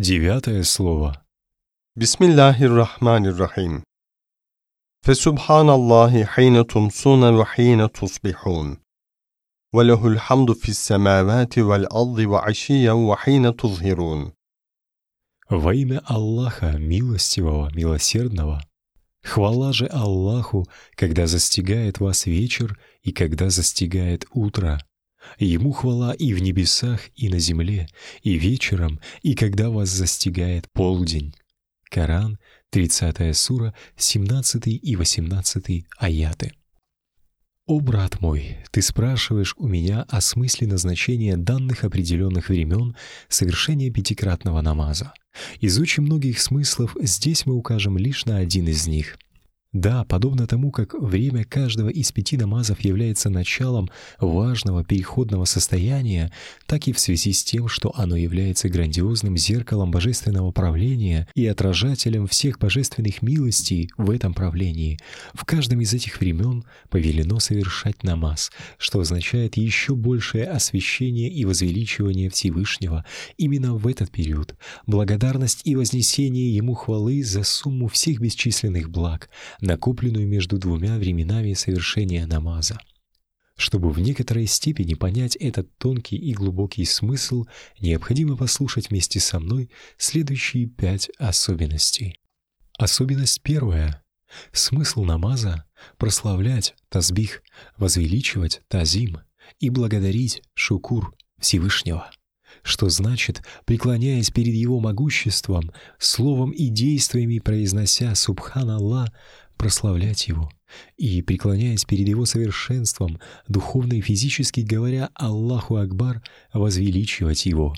Девятое 0.00 0.62
слово. 0.62 1.24
بسم 1.96 2.24
الله 2.24 2.64
الرحمن 2.64 3.26
الرحيم 3.26 3.82
فسبحان 5.02 5.70
الله 5.70 6.24
حين 6.24 6.66
تمسون 6.66 7.34
وحين 7.34 7.92
تصبحون 7.92 8.78
وله 9.74 10.06
الحمد 10.06 10.52
في 10.52 10.68
السماوات 10.68 11.58
والأرض 11.58 12.18
وعشيا 12.18 12.92
وحين 12.92 13.56
تظهرون 13.56 14.32
Во 15.50 15.74
имя 15.74 16.00
Аллаха, 16.06 16.78
милостивого, 16.78 17.72
милосердного, 17.74 18.62
хвала 19.24 19.72
же 19.72 19.86
Аллаху, 19.86 20.64
когда 20.94 21.26
застигает 21.26 21.98
вас 21.98 22.26
вечер 22.26 22.78
и 23.02 23.10
когда 23.10 23.50
застигает 23.50 24.26
утро. 24.30 24.80
Ему 25.39 25.71
хвала 25.71 26.13
и 26.13 26.33
в 26.33 26.41
небесах, 26.41 27.01
и 27.15 27.29
на 27.29 27.39
земле, 27.39 27.87
и 28.21 28.37
вечером, 28.37 28.99
и 29.21 29.35
когда 29.35 29.69
вас 29.69 29.89
застигает 29.89 30.69
полдень. 30.71 31.33
Коран, 31.89 32.39
30 32.71 33.35
сура, 33.35 33.73
17 33.97 34.67
и 34.67 34.95
18 34.95 35.85
аяты. 35.97 36.53
«О, 37.65 37.79
брат 37.79 38.19
мой, 38.19 38.57
ты 38.71 38.81
спрашиваешь 38.81 39.55
у 39.57 39.67
меня 39.67 40.01
о 40.09 40.19
смысле 40.19 40.67
назначения 40.67 41.37
данных 41.37 41.85
определенных 41.85 42.49
времен 42.49 42.95
совершения 43.29 43.89
пятикратного 43.89 44.59
намаза. 44.59 45.13
Из 45.61 45.79
очень 45.79 46.03
многих 46.03 46.41
смыслов 46.41 46.97
здесь 46.99 47.45
мы 47.45 47.53
укажем 47.53 47.97
лишь 47.97 48.25
на 48.25 48.37
один 48.37 48.67
из 48.67 48.87
них— 48.87 49.17
да, 49.73 50.03
подобно 50.05 50.45
тому, 50.45 50.71
как 50.71 50.93
время 50.93 51.43
каждого 51.43 51.89
из 51.89 52.11
пяти 52.11 52.37
намазов 52.37 52.81
является 52.81 53.31
началом 53.31 53.89
важного 54.19 54.83
переходного 54.83 55.45
состояния, 55.45 56.31
так 56.67 56.87
и 56.87 56.93
в 56.93 56.99
связи 56.99 57.33
с 57.33 57.43
тем, 57.43 57.67
что 57.67 57.91
оно 57.95 58.15
является 58.15 58.69
грандиозным 58.69 59.35
зеркалом 59.35 59.89
божественного 59.89 60.51
правления 60.51 61.27
и 61.33 61.47
отражателем 61.47 62.27
всех 62.27 62.59
божественных 62.59 63.23
милостей 63.23 63.89
в 63.97 64.11
этом 64.11 64.35
правлении, 64.35 64.99
в 65.33 65.43
каждом 65.43 65.81
из 65.81 65.91
этих 65.91 66.19
времен 66.19 66.63
повелено 66.89 67.39
совершать 67.39 68.03
намаз, 68.03 68.51
что 68.77 68.99
означает 68.99 69.57
еще 69.57 69.95
большее 69.95 70.45
освящение 70.45 71.29
и 71.29 71.45
возвеличивание 71.45 72.29
Всевышнего 72.29 73.05
именно 73.37 73.73
в 73.73 73.87
этот 73.87 74.11
период, 74.11 74.55
благодарность 74.85 75.61
и 75.63 75.75
вознесение 75.75 76.53
Ему 76.53 76.75
хвалы 76.75 77.23
за 77.23 77.43
сумму 77.43 77.87
всех 77.87 78.19
бесчисленных 78.19 78.91
благ— 78.91 79.29
накопленную 79.63 80.27
между 80.27 80.57
двумя 80.57 80.97
временами 80.97 81.53
совершения 81.53 82.27
намаза. 82.27 82.77
Чтобы 83.55 83.91
в 83.91 83.99
некоторой 83.99 84.47
степени 84.47 84.93
понять 84.93 85.35
этот 85.35 85.75
тонкий 85.77 86.17
и 86.17 86.33
глубокий 86.33 86.85
смысл, 86.85 87.45
необходимо 87.79 88.35
послушать 88.35 88.89
вместе 88.89 89.19
со 89.19 89.39
мной 89.39 89.69
следующие 89.97 90.65
пять 90.65 91.09
особенностей. 91.17 92.19
Особенность 92.77 93.41
первая. 93.41 94.03
Смысл 94.51 95.03
намаза— 95.03 95.65
прославлять 95.97 96.75
тазбих, 96.89 97.43
возвеличивать 97.77 98.61
тазим 98.67 99.19
и 99.59 99.69
благодарить 99.69 100.41
шукур 100.55 101.13
Всевышнего 101.39 102.09
что 102.61 102.89
значит, 102.89 103.41
преклоняясь 103.65 104.29
перед 104.29 104.53
Его 104.53 104.79
могуществом, 104.79 105.71
словом 105.97 106.51
и 106.51 106.67
действиями 106.67 107.39
произнося 107.39 108.13
«Субхан 108.15 108.69
Аллах», 108.69 109.09
прославлять 109.57 110.27
Его, 110.27 110.51
и, 110.97 111.21
преклоняясь 111.21 111.85
перед 111.85 112.07
Его 112.07 112.25
совершенством, 112.25 113.19
духовно 113.47 113.93
и 113.93 114.01
физически 114.01 114.61
говоря 114.61 115.09
«Аллаху 115.15 115.77
Акбар», 115.77 116.21
возвеличивать 116.53 117.45
Его, 117.45 117.75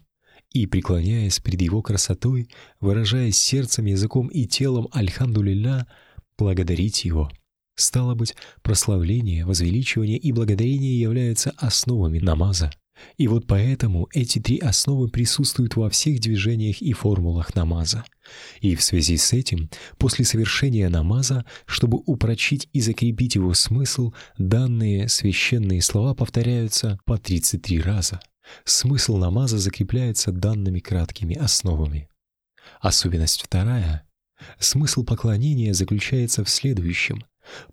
и, 0.51 0.67
преклоняясь 0.67 1.39
перед 1.39 1.61
Его 1.61 1.81
красотой, 1.81 2.49
выражаясь 2.79 3.37
сердцем, 3.37 3.85
языком 3.85 4.27
и 4.27 4.45
телом 4.45 4.87
«Альхамдулилля», 4.91 5.87
благодарить 6.37 7.05
Его. 7.05 7.31
Стало 7.75 8.15
быть, 8.15 8.35
прославление, 8.61 9.45
возвеличивание 9.45 10.17
и 10.17 10.31
благодарение 10.31 10.99
являются 10.99 11.51
основами 11.57 12.19
намаза. 12.19 12.71
И 13.17 13.27
вот 13.27 13.47
поэтому 13.47 14.07
эти 14.13 14.39
три 14.39 14.57
основы 14.57 15.09
присутствуют 15.09 15.75
во 15.75 15.89
всех 15.89 16.19
движениях 16.19 16.81
и 16.81 16.93
формулах 16.93 17.55
намаза. 17.55 18.05
И 18.61 18.75
в 18.75 18.83
связи 18.83 19.17
с 19.17 19.33
этим, 19.33 19.69
после 19.97 20.25
совершения 20.25 20.89
намаза, 20.89 21.45
чтобы 21.65 22.01
упрочить 22.05 22.69
и 22.73 22.81
закрепить 22.81 23.35
его 23.35 23.53
смысл, 23.53 24.13
данные 24.37 25.09
священные 25.09 25.81
слова 25.81 26.13
повторяются 26.13 26.99
по 27.05 27.17
33 27.17 27.81
раза. 27.81 28.19
Смысл 28.63 29.17
намаза 29.17 29.57
закрепляется 29.57 30.31
данными 30.31 30.79
краткими 30.79 31.35
основами. 31.35 32.09
Особенность 32.79 33.41
вторая. 33.43 34.07
Смысл 34.59 35.03
поклонения 35.03 35.73
заключается 35.73 36.43
в 36.43 36.49
следующем. 36.49 37.23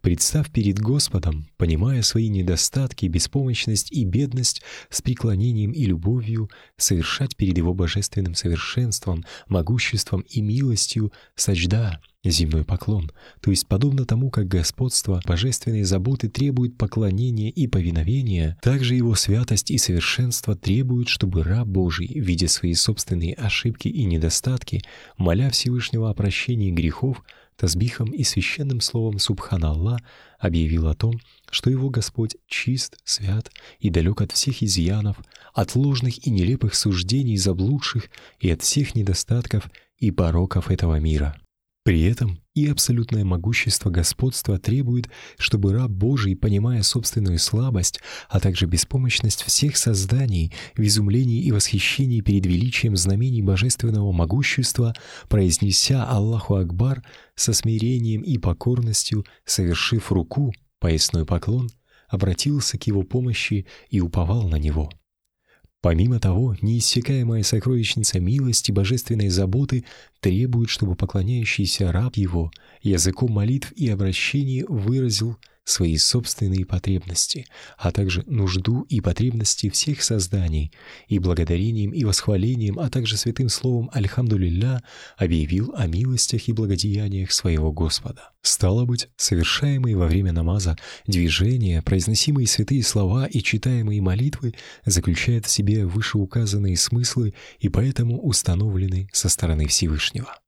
Представь 0.00 0.50
перед 0.50 0.78
Господом, 0.78 1.48
понимая 1.56 2.02
свои 2.02 2.28
недостатки, 2.28 3.06
беспомощность 3.06 3.92
и 3.92 4.04
бедность, 4.04 4.62
с 4.90 5.02
преклонением 5.02 5.72
и 5.72 5.84
любовью, 5.84 6.50
совершать 6.76 7.36
перед 7.36 7.56
Его 7.56 7.74
божественным 7.74 8.34
совершенством, 8.34 9.24
могуществом 9.48 10.20
и 10.22 10.40
милостью 10.40 11.12
сажда, 11.34 12.00
земной 12.30 12.64
поклон, 12.64 13.10
то 13.40 13.50
есть 13.50 13.66
подобно 13.66 14.04
тому, 14.04 14.30
как 14.30 14.46
господство 14.46 15.20
божественной 15.26 15.82
заботы 15.82 16.28
требует 16.28 16.78
поклонения 16.78 17.50
и 17.50 17.66
повиновения, 17.66 18.56
также 18.62 18.94
Его 18.94 19.14
святость 19.14 19.70
и 19.70 19.78
совершенство 19.78 20.54
требуют, 20.54 21.08
чтобы 21.08 21.42
раб 21.42 21.66
Божий, 21.66 22.08
видя 22.14 22.48
свои 22.48 22.74
собственные 22.74 23.34
ошибки 23.34 23.88
и 23.88 24.04
недостатки, 24.04 24.82
моля 25.16 25.50
Всевышнего 25.50 26.10
о 26.10 26.14
прощении 26.14 26.70
грехов, 26.70 27.22
Тазбихом 27.56 28.10
и 28.10 28.24
священным 28.24 28.80
словом 28.80 29.18
Субханаллах 29.18 30.00
объявил 30.38 30.88
о 30.88 30.94
том, 30.94 31.20
что 31.50 31.70
его 31.70 31.90
Господь 31.90 32.36
чист, 32.48 32.96
свят 33.04 33.52
и 33.78 33.90
далек 33.90 34.20
от 34.20 34.32
всех 34.32 34.62
изъянов, 34.62 35.16
от 35.52 35.74
ложных 35.76 36.26
и 36.26 36.30
нелепых 36.30 36.74
суждений 36.74 37.36
заблудших 37.36 38.08
и 38.40 38.50
от 38.50 38.62
всех 38.62 38.94
недостатков 38.94 39.70
и 39.98 40.10
пороков 40.10 40.70
этого 40.70 40.98
мира. 40.98 41.36
При 41.84 42.02
этом 42.02 42.38
и 42.54 42.68
абсолютное 42.68 43.24
могущество 43.24 43.90
господства 43.90 44.56
требует, 44.58 45.08
чтобы 45.36 45.72
раб 45.72 45.90
Божий, 45.90 46.36
понимая 46.36 46.82
собственную 46.82 47.40
слабость, 47.40 47.98
а 48.28 48.38
также 48.38 48.66
беспомощность 48.66 49.42
всех 49.42 49.76
созданий, 49.76 50.52
в 50.76 50.82
изумлении 50.82 51.42
и 51.42 51.50
восхищении 51.50 52.20
перед 52.20 52.46
величием 52.46 52.94
знамений 52.94 53.42
божественного 53.42 54.12
могущества, 54.12 54.94
произнеся 55.28 56.04
Аллаху 56.04 56.54
Акбар 56.54 57.02
со 57.34 57.52
смирением 57.52 58.22
и 58.22 58.38
покорностью, 58.38 59.24
совершив 59.44 60.12
руку, 60.12 60.52
поясной 60.78 61.26
поклон, 61.26 61.68
обратился 62.08 62.78
к 62.78 62.86
его 62.86 63.02
помощи 63.02 63.66
и 63.90 64.00
уповал 64.00 64.48
на 64.48 64.56
него. 64.56 64.88
Помимо 65.82 66.20
того, 66.20 66.54
неиссякаемая 66.62 67.42
сокровищница 67.42 68.20
милости 68.20 68.70
божественной 68.70 69.30
заботы 69.30 69.84
требует, 70.20 70.70
чтобы 70.70 70.94
поклоняющийся 70.94 71.90
раб 71.90 72.16
его 72.16 72.52
языком 72.82 73.32
молитв 73.32 73.72
и 73.72 73.88
обращений 73.88 74.62
выразил 74.62 75.36
свои 75.64 75.96
собственные 75.96 76.66
потребности, 76.66 77.46
а 77.78 77.92
также 77.92 78.24
нужду 78.26 78.82
и 78.82 79.00
потребности 79.00 79.70
всех 79.70 80.02
созданий, 80.02 80.72
и 81.08 81.18
благодарением 81.18 81.92
и 81.92 82.04
восхвалением, 82.04 82.78
а 82.78 82.90
также 82.90 83.16
святым 83.16 83.48
словом 83.48 83.90
«Альхамдулилля» 83.92 84.82
объявил 85.16 85.72
о 85.76 85.86
милостях 85.86 86.48
и 86.48 86.52
благодеяниях 86.52 87.30
своего 87.32 87.72
Господа. 87.72 88.32
Стало 88.42 88.84
быть, 88.84 89.08
совершаемые 89.16 89.96
во 89.96 90.06
время 90.06 90.32
намаза 90.32 90.76
движения, 91.06 91.80
произносимые 91.80 92.46
святые 92.48 92.82
слова 92.82 93.26
и 93.26 93.40
читаемые 93.40 94.02
молитвы 94.02 94.54
заключают 94.84 95.46
в 95.46 95.50
себе 95.50 95.86
вышеуказанные 95.86 96.76
смыслы 96.76 97.34
и 97.60 97.68
поэтому 97.68 98.20
установлены 98.20 99.08
со 99.12 99.28
стороны 99.28 99.68
Всевышнего. 99.68 100.38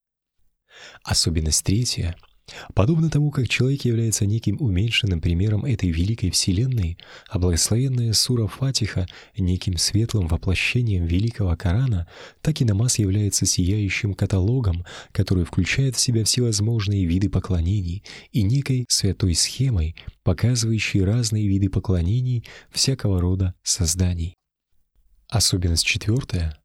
Особенность 1.05 1.65
третья— 1.65 2.17
Подобно 2.75 3.09
тому, 3.09 3.31
как 3.31 3.49
человек 3.49 3.83
является 3.83 4.27
неким 4.27 4.61
уменьшенным 4.61 5.21
примером 5.21 5.65
этой 5.65 5.91
великой 5.91 6.31
вселенной, 6.31 6.99
а 7.29 7.39
благословенная 7.39 8.13
сура 8.13 8.47
Фатиха— 8.47 9.07
неким 9.39 9.79
светлым 9.79 10.29
воплощением 10.29 11.07
великого 11.07 11.57
Корана, 11.57 12.07
так 12.43 12.61
и 12.61 12.65
намаз 12.65 12.99
является 12.99 13.47
сияющим 13.47 14.15
каталогом, 14.15 14.85
который 15.13 15.45
включает 15.45 15.97
в 15.97 16.01
себя 16.01 16.25
всевозможные 16.25 17.07
виды 17.07 17.31
поклонений 17.31 18.05
и 18.33 18.43
некой 18.43 18.85
святой 18.89 19.35
схемой, 19.35 19.97
показывающей 20.23 21.03
разные 21.03 21.49
виды 21.49 21.71
поклонений 21.71 22.45
всякого 22.71 23.21
рода 23.21 23.55
созданий. 23.63 24.35
Особенность 25.29 25.87
четвертая— 25.87 26.59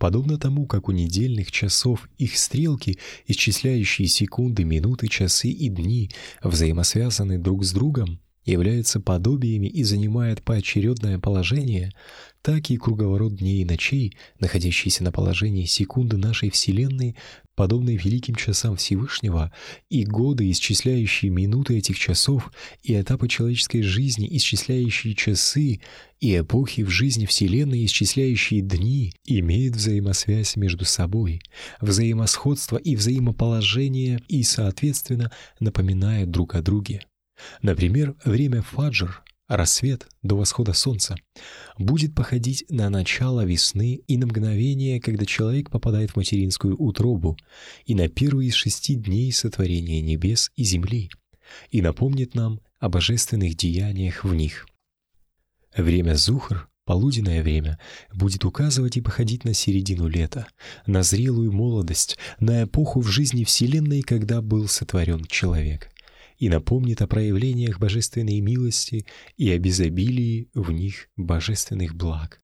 Подобно 0.00 0.38
тому, 0.38 0.66
как 0.66 0.88
у 0.88 0.92
недельных 0.92 1.52
часов 1.52 2.08
их 2.16 2.38
стрелки, 2.38 2.98
исчисляющие 3.26 4.08
секунды, 4.08 4.64
минуты, 4.64 5.08
часы 5.08 5.50
и 5.50 5.68
дни, 5.68 6.10
взаимосвязаны 6.42 7.36
друг 7.36 7.62
с 7.66 7.72
другом, 7.72 8.18
являются 8.44 9.00
подобиями 9.00 9.66
и 9.66 9.82
занимают 9.84 10.42
поочередное 10.42 11.18
положение, 11.18 11.92
так 12.42 12.70
и 12.70 12.78
круговорот 12.78 13.36
дней 13.36 13.62
и 13.62 13.64
ночей, 13.64 14.16
находящийся 14.38 15.04
на 15.04 15.12
положении 15.12 15.66
секунды 15.66 16.16
нашей 16.16 16.50
Вселенной, 16.50 17.16
подобные 17.54 17.98
великим 17.98 18.34
часам 18.36 18.76
Всевышнего, 18.76 19.52
и 19.90 20.04
годы, 20.04 20.50
исчисляющие 20.50 21.30
минуты 21.30 21.76
этих 21.76 21.98
часов, 21.98 22.50
и 22.82 22.98
этапы 22.98 23.28
человеческой 23.28 23.82
жизни, 23.82 24.26
исчисляющие 24.30 25.14
часы, 25.14 25.80
и 26.20 26.38
эпохи 26.38 26.82
в 26.82 26.88
жизни 26.88 27.26
Вселенной, 27.26 27.84
исчисляющие 27.84 28.62
дни, 28.62 29.12
имеют 29.26 29.76
взаимосвязь 29.76 30.56
между 30.56 30.86
собой, 30.86 31.42
взаимосходство 31.82 32.78
и 32.78 32.96
взаимоположение, 32.96 34.22
и, 34.28 34.42
соответственно, 34.42 35.30
напоминают 35.58 36.30
друг 36.30 36.54
о 36.54 36.62
друге. 36.62 37.02
Например, 37.62 38.14
время 38.24 38.62
фаджр, 38.62 39.22
рассвет 39.48 40.06
до 40.22 40.36
восхода 40.36 40.72
солнца, 40.72 41.16
будет 41.76 42.14
походить 42.14 42.64
на 42.70 42.88
начало 42.88 43.44
весны 43.44 44.00
и 44.06 44.16
на 44.16 44.26
мгновение, 44.26 45.00
когда 45.00 45.26
человек 45.26 45.70
попадает 45.70 46.12
в 46.12 46.16
материнскую 46.16 46.76
утробу, 46.76 47.36
и 47.84 47.94
на 47.94 48.08
первый 48.08 48.46
из 48.46 48.54
шести 48.54 48.94
дней 48.94 49.32
сотворения 49.32 50.00
небес 50.00 50.50
и 50.54 50.62
земли, 50.62 51.10
и 51.70 51.82
напомнит 51.82 52.34
нам 52.34 52.60
о 52.78 52.88
божественных 52.88 53.56
деяниях 53.56 54.24
в 54.24 54.34
них. 54.34 54.66
Время 55.76 56.14
Зухр, 56.14 56.68
полуденное 56.84 57.42
время, 57.42 57.78
будет 58.12 58.44
указывать 58.44 58.96
и 58.96 59.00
походить 59.00 59.44
на 59.44 59.52
середину 59.52 60.06
лета, 60.06 60.46
на 60.86 61.02
зрелую 61.02 61.52
молодость, 61.52 62.18
на 62.38 62.64
эпоху 62.64 63.00
в 63.00 63.08
жизни 63.08 63.44
Вселенной, 63.44 64.02
когда 64.02 64.42
был 64.42 64.68
сотворен 64.68 65.24
человек 65.24 65.90
и 66.40 66.48
напомнит 66.48 67.02
о 67.02 67.06
проявлениях 67.06 67.78
божественной 67.78 68.40
милости 68.40 69.06
и 69.36 69.52
об 69.52 69.66
изобилии 69.66 70.48
в 70.54 70.72
них 70.72 71.10
божественных 71.16 71.94
благ. 71.94 72.40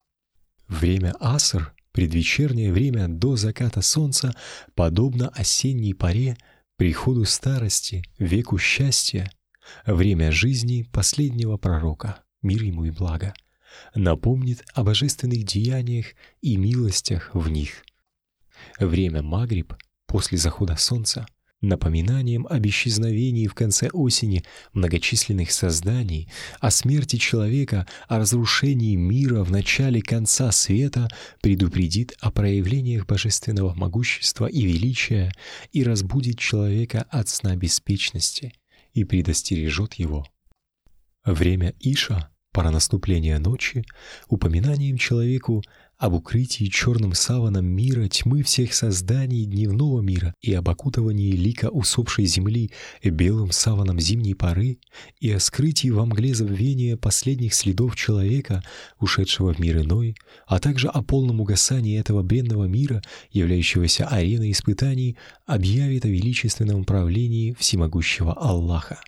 Время 0.69 1.15
Аср, 1.19 1.75
предвечернее 1.93 2.73
время 2.73 3.09
до 3.09 3.37
заката 3.37 3.81
солнца, 3.81 4.35
подобно 4.75 5.31
осенней 5.31 5.95
паре, 5.95 6.37
приходу 6.77 7.25
старости, 7.25 8.05
веку 8.19 8.59
счастья, 8.59 9.31
время 9.87 10.31
жизни 10.31 10.87
последнего 10.93 11.57
пророка, 11.57 12.23
мир 12.43 12.65
ему 12.65 12.85
и 12.85 12.91
благо, 12.91 13.33
напомнит 13.95 14.63
о 14.75 14.85
божественных 14.85 15.45
деяниях 15.45 16.09
и 16.43 16.59
милостях 16.59 17.31
в 17.33 17.49
них. 17.49 17.83
Время 18.79 19.23
Магриб, 19.23 19.73
после 20.07 20.37
захода 20.37 20.77
солнца, 20.77 21.27
напоминанием 21.61 22.47
об 22.49 22.67
исчезновении 22.67 23.47
в 23.47 23.55
конце 23.55 23.89
осени 23.89 24.45
многочисленных 24.73 25.51
созданий, 25.51 26.29
о 26.61 26.71
смерти 26.71 27.17
человека, 27.17 27.87
о 28.09 28.19
разрушении 28.19 28.97
мира 28.97 29.43
в 29.43 29.51
начале 29.51 30.03
конца 30.03 30.53
света, 30.53 31.09
предупредит 31.41 32.15
о 32.21 32.31
проявлениях 32.31 33.07
божественного 33.07 33.75
могущества 33.75 34.47
и 34.47 34.63
величия 34.63 35.33
и 35.73 35.83
разбудит 35.83 36.39
человека 36.39 37.07
от 37.11 37.29
сна 37.29 37.57
беспечности 37.57 38.53
и 38.93 39.05
предостережет 39.05 39.95
его. 39.95 40.27
Время 41.25 41.75
Иша, 41.81 42.31
пора 42.53 42.71
наступления 42.71 43.39
ночи, 43.39 43.85
упоминанием 44.29 44.97
человеку 44.97 45.63
об 45.99 46.13
укрытии 46.15 46.67
черным 46.67 47.15
саваном 47.15 47.65
мира 47.67 48.07
тьмы 48.09 48.43
всех 48.43 48.75
созданий 48.75 49.45
дневного 49.47 50.03
мира 50.03 50.35
и 50.43 50.53
об 50.53 50.69
окутывании 50.69 51.33
лика 51.33 51.71
усопшей 51.71 52.27
земли 52.27 52.71
белым 53.03 53.51
саваном 53.51 53.99
зимней 53.99 54.35
поры 54.35 54.79
и 55.21 55.31
о 55.31 55.41
скрытии 55.41 55.89
во 55.89 56.05
мгле 56.05 56.35
забвения 56.35 56.97
последних 56.97 57.55
следов 57.55 57.97
человека, 57.97 58.63
ушедшего 59.01 59.55
в 59.55 59.59
мир 59.59 59.79
иной, 59.79 60.17
а 60.47 60.59
также 60.59 60.89
о 60.89 61.03
полном 61.03 61.41
угасании 61.41 61.99
этого 61.99 62.23
бренного 62.23 62.65
мира, 62.65 63.03
являющегося 63.31 64.07
ареной 64.07 64.51
испытаний, 64.51 65.17
объявит 65.47 66.05
о 66.05 66.09
величественном 66.09 66.85
правлении 66.85 67.57
всемогущего 67.59 68.35
Аллаха. 68.35 69.01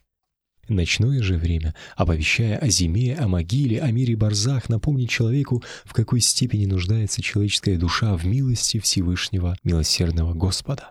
Ночное 0.69 1.23
же 1.23 1.39
время, 1.39 1.75
оповещая 1.97 2.59
о 2.59 2.69
зиме, 2.69 3.17
о 3.17 3.27
могиле, 3.27 3.81
о 3.81 3.91
мире 3.91 4.17
барзах, 4.17 4.69
напомнит 4.69 5.09
человеку, 5.09 5.65
в 5.87 5.95
какой 5.95 6.21
степени 6.21 6.67
нуждается 6.67 7.23
человеческая 7.23 7.79
душа 7.79 8.15
в 8.15 8.27
милости 8.27 8.79
Всевышнего 8.79 9.57
милосердного 9.65 10.35
Господа. 10.35 10.91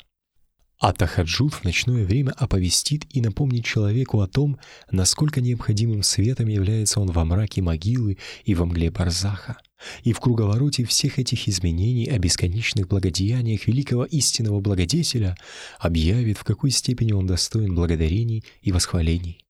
А 0.80 0.94
Тахаджуд 0.94 1.54
в 1.54 1.64
ночное 1.64 2.06
время 2.06 2.32
оповестит 2.38 3.06
и 3.12 3.22
напомнит 3.22 3.66
человеку 3.66 4.22
о 4.22 4.28
том, 4.28 4.58
насколько 4.92 5.42
необходимым 5.42 6.02
светом 6.02 6.48
является 6.48 7.00
он 7.00 7.12
во 7.12 7.24
мраке 7.24 7.62
могилы 7.62 8.18
и 8.46 8.56
во 8.56 8.66
мгле 8.66 8.90
барзаха. 8.90 9.58
И 10.04 10.12
в 10.12 10.20
круговороте 10.20 10.86
всех 10.86 11.20
этих 11.20 11.48
изменений 11.48 12.08
о 12.08 12.18
бесконечных 12.18 12.88
благодеяниях 12.88 13.68
великого 13.68 14.06
истинного 14.06 14.60
благодетеля 14.60 15.38
объявит, 15.78 16.40
в 16.40 16.44
какой 16.44 16.72
степени 16.72 17.12
он 17.12 17.28
достоин 17.28 17.76
благодарений 17.76 18.44
и 18.62 18.72
восхвалений. 18.72 19.47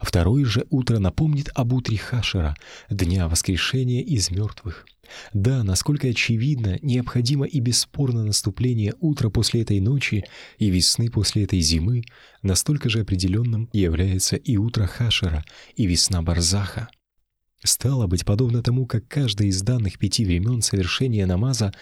Второе 0.00 0.44
же 0.44 0.66
утро 0.70 0.98
напомнит 0.98 1.50
об 1.54 1.72
утре 1.72 1.96
Хашера, 1.96 2.56
дня 2.90 3.28
воскрешения 3.28 4.02
из 4.02 4.30
мертвых. 4.30 4.86
Да, 5.32 5.62
насколько 5.62 6.08
очевидно, 6.08 6.78
необходимо 6.82 7.46
и 7.46 7.60
бесспорно 7.60 8.24
наступление 8.24 8.94
утра 9.00 9.28
после 9.28 9.62
этой 9.62 9.80
ночи 9.80 10.24
и 10.58 10.70
весны 10.70 11.10
после 11.10 11.44
этой 11.44 11.60
зимы, 11.60 12.04
настолько 12.42 12.88
же 12.88 13.00
определенным 13.00 13.68
является 13.72 14.36
и 14.36 14.56
утро 14.56 14.86
Хашера, 14.86 15.44
и 15.76 15.86
весна 15.86 16.22
Барзаха. 16.22 16.88
Стало 17.62 18.06
быть, 18.06 18.24
подобно 18.24 18.62
тому, 18.62 18.86
как 18.86 19.08
каждое 19.08 19.48
из 19.48 19.62
данных 19.62 19.98
пяти 19.98 20.24
времен 20.24 20.60
совершения 20.60 21.26
намаза 21.26 21.72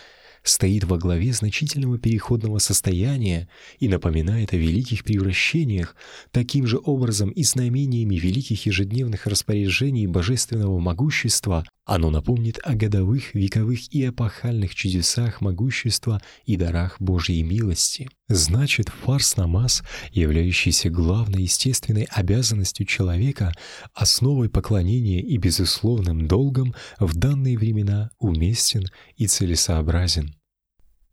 стоит 0.43 0.85
во 0.85 0.99
главе 0.99 1.33
значительного 1.33 1.99
переходного 1.99 2.59
состояния 2.59 3.49
и 3.79 3.89
напоминает 3.89 4.53
о 4.53 4.56
великих 4.56 5.05
превращениях, 5.05 5.97
таким 6.31 6.67
же 6.67 6.79
образом 6.83 7.31
и 7.31 7.44
знамениями 7.44 8.17
великих 8.17 8.67
ежедневных 8.67 9.27
распоряжений 9.27 10.06
божественного 10.06 10.79
могущества 10.79 11.65
оно 11.84 12.11
напомнит 12.11 12.61
о 12.62 12.75
годовых, 12.75 13.34
вековых 13.34 13.93
и 13.93 14.06
эпохальных 14.08 14.75
чудесах 14.75 15.40
могущества 15.40 16.23
и 16.44 16.56
дарах 16.56 17.00
Божьей 17.00 17.43
милости. 17.43 18.08
Значит, 18.29 18.88
фарс-намаз, 18.88 19.82
являющийся 20.12 20.90
главной 20.90 21.43
естественной 21.43 22.05
обязанностью 22.05 22.87
человека, 22.87 23.52
основой 23.94 24.49
поклонения 24.49 25.20
и 25.20 25.37
безусловным 25.38 26.29
долгом, 26.29 26.75
в 27.00 27.17
данные 27.17 27.58
времена 27.58 28.11
уместен 28.19 28.84
и 29.17 29.26
целесообразен. 29.26 30.37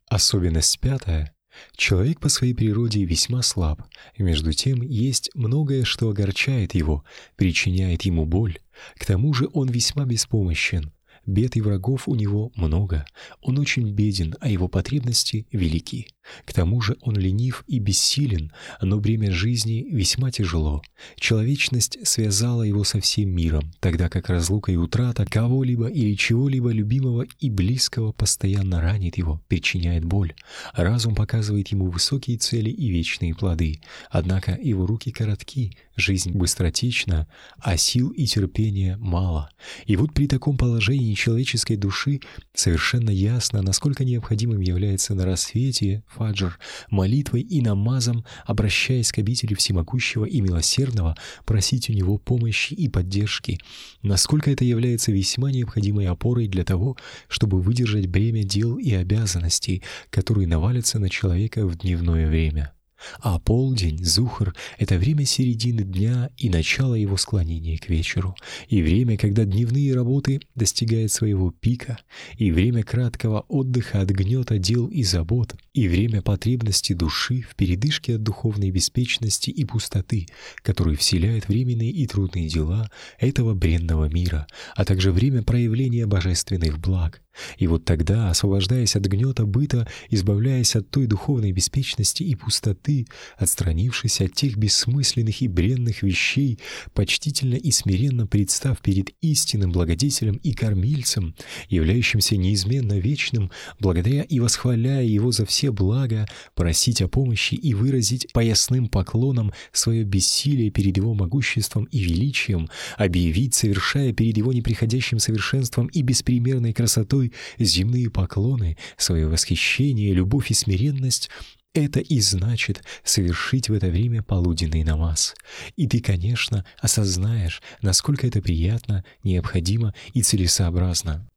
Особенность 0.08 0.78
пятая 0.78 1.34
Человек 1.76 2.20
по 2.20 2.28
своей 2.28 2.54
природе 2.54 3.04
весьма 3.04 3.42
слаб, 3.42 3.82
между 4.18 4.52
тем 4.52 4.82
есть 4.82 5.30
многое, 5.34 5.84
что 5.84 6.08
огорчает 6.08 6.74
его, 6.74 7.04
причиняет 7.36 8.02
ему 8.02 8.24
боль. 8.24 8.58
К 8.98 9.04
тому 9.04 9.32
же 9.34 9.48
он 9.52 9.68
весьма 9.68 10.04
беспомощен. 10.04 10.92
Бед 11.26 11.56
и 11.56 11.60
врагов 11.60 12.08
у 12.08 12.14
него 12.14 12.50
много. 12.56 13.04
Он 13.42 13.58
очень 13.58 13.92
беден, 13.92 14.34
а 14.40 14.48
его 14.48 14.68
потребности 14.68 15.46
велики. 15.52 16.08
К 16.44 16.52
тому 16.52 16.80
же 16.80 16.96
он 17.00 17.16
ленив 17.16 17.64
и 17.66 17.78
бессилен, 17.78 18.52
но 18.80 18.98
бремя 18.98 19.32
жизни 19.32 19.86
весьма 19.90 20.30
тяжело. 20.30 20.82
Человечность 21.16 21.98
связала 22.06 22.62
его 22.62 22.84
со 22.84 23.00
всем 23.00 23.30
миром, 23.30 23.72
тогда 23.80 24.08
как 24.08 24.28
разлука 24.28 24.72
и 24.72 24.76
утрата 24.76 25.24
кого-либо 25.24 25.86
или 25.88 26.14
чего-либо 26.14 26.70
любимого 26.70 27.26
и 27.38 27.50
близкого 27.50 28.12
постоянно 28.12 28.80
ранит 28.80 29.18
его, 29.18 29.40
причиняет 29.48 30.04
боль. 30.04 30.34
Разум 30.72 31.14
показывает 31.14 31.68
ему 31.68 31.90
высокие 31.90 32.38
цели 32.38 32.70
и 32.70 32.90
вечные 32.90 33.34
плоды. 33.34 33.80
Однако 34.10 34.58
его 34.60 34.86
руки 34.86 35.10
коротки, 35.10 35.76
жизнь 35.96 36.32
быстротечна, 36.32 37.28
а 37.58 37.76
сил 37.76 38.10
и 38.10 38.26
терпения 38.26 38.96
мало. 38.98 39.50
И 39.86 39.96
вот 39.96 40.12
при 40.12 40.26
таком 40.26 40.56
положении 40.56 41.14
человеческой 41.14 41.76
души 41.76 42.20
совершенно 42.54 43.10
ясно, 43.10 43.62
насколько 43.62 44.04
необходимым 44.04 44.60
является 44.60 45.14
на 45.14 45.24
рассвете 45.24 46.02
фаджр, 46.20 46.58
молитвой 46.90 47.40
и 47.40 47.62
намазом, 47.62 48.26
обращаясь 48.44 49.10
к 49.10 49.18
обители 49.18 49.54
всемогущего 49.54 50.26
и 50.26 50.42
милосердного, 50.42 51.16
просить 51.46 51.88
у 51.88 51.94
него 51.94 52.18
помощи 52.18 52.74
и 52.74 52.88
поддержки, 52.90 53.58
насколько 54.02 54.50
это 54.50 54.62
является 54.66 55.12
весьма 55.12 55.50
необходимой 55.50 56.08
опорой 56.08 56.46
для 56.46 56.64
того, 56.64 56.98
чтобы 57.26 57.62
выдержать 57.62 58.06
бремя 58.06 58.44
дел 58.44 58.76
и 58.76 58.92
обязанностей, 58.92 59.82
которые 60.10 60.46
навалятся 60.46 60.98
на 60.98 61.08
человека 61.08 61.66
в 61.66 61.78
дневное 61.78 62.28
время. 62.28 62.74
А 63.20 63.38
полдень, 63.38 64.04
зухр— 64.04 64.54
это 64.78 64.96
время 64.96 65.24
середины 65.24 65.82
дня 65.82 66.30
и 66.36 66.48
начало 66.48 66.94
его 66.94 67.16
склонения 67.16 67.78
к 67.78 67.88
вечеру, 67.88 68.34
и 68.68 68.82
время, 68.82 69.16
когда 69.16 69.44
дневные 69.44 69.94
работы 69.94 70.40
достигают 70.54 71.12
своего 71.12 71.50
пика, 71.50 71.98
и 72.36 72.50
время 72.50 72.82
краткого 72.82 73.40
отдыха 73.48 74.00
от 74.00 74.10
гнета 74.10 74.58
дел 74.58 74.86
и 74.86 75.02
забот, 75.02 75.54
и 75.72 75.88
время 75.88 76.22
потребности 76.22 76.92
души 76.92 77.42
в 77.42 77.56
передышке 77.56 78.16
от 78.16 78.22
духовной 78.22 78.70
беспечности 78.70 79.50
и 79.50 79.64
пустоты, 79.64 80.26
которые 80.62 80.96
вселяют 80.96 81.48
временные 81.48 81.90
и 81.90 82.06
трудные 82.06 82.48
дела 82.48 82.90
этого 83.18 83.54
бренного 83.54 84.08
мира, 84.08 84.46
а 84.74 84.84
также 84.84 85.12
время 85.12 85.42
проявления 85.42 86.06
божественных 86.06 86.78
благ, 86.78 87.22
и 87.58 87.66
вот 87.66 87.84
тогда, 87.84 88.30
освобождаясь 88.30 88.96
от 88.96 89.04
гнета 89.04 89.46
быта, 89.46 89.86
избавляясь 90.10 90.76
от 90.76 90.90
той 90.90 91.06
духовной 91.06 91.52
беспечности 91.52 92.22
и 92.22 92.34
пустоты, 92.34 93.06
отстранившись 93.36 94.20
от 94.20 94.34
тех 94.34 94.56
бессмысленных 94.56 95.42
и 95.42 95.48
бренных 95.48 96.02
вещей, 96.02 96.58
почтительно 96.94 97.54
и 97.54 97.70
смиренно 97.70 98.26
представ 98.26 98.80
перед 98.80 99.10
истинным 99.20 99.72
благодетелем 99.72 100.36
и 100.36 100.52
кормильцем, 100.52 101.34
являющимся 101.68 102.36
неизменно 102.36 102.98
вечным, 102.98 103.50
благодаря 103.78 104.22
и 104.22 104.40
восхваляя 104.40 105.04
его 105.04 105.32
за 105.32 105.46
все 105.46 105.72
блага, 105.72 106.26
просить 106.54 107.02
о 107.02 107.08
помощи 107.08 107.54
и 107.54 107.74
выразить 107.74 108.32
поясным 108.32 108.88
поклоном 108.88 109.52
свое 109.72 110.04
бессилие 110.04 110.70
перед 110.70 110.96
его 110.96 111.14
могуществом 111.14 111.84
и 111.84 111.98
величием, 112.00 112.68
объявить, 112.96 113.54
совершая 113.54 114.12
перед 114.12 114.36
его 114.36 114.52
неприходящим 114.52 115.18
совершенством 115.18 115.86
и 115.88 116.02
беспримерной 116.02 116.72
красотой 116.72 117.29
земные 117.58 118.10
поклоны, 118.10 118.76
свое 118.96 119.28
восхищение, 119.28 120.12
любовь 120.12 120.50
и 120.50 120.54
смиренность— 120.54 121.30
это 121.74 122.00
и 122.00 122.20
значит 122.20 122.82
совершить 123.04 123.68
в 123.68 123.72
это 123.72 123.88
время 123.88 124.22
полуденный 124.22 124.82
намаз. 124.82 125.36
И 125.76 125.86
ты, 125.86 126.00
конечно, 126.00 126.64
осознаешь, 126.80 127.62
насколько 127.80 128.26
это 128.26 128.42
приятно, 128.42 129.04
необходимо 129.22 129.94
и 130.12 130.22
целесообразно. 130.22 131.28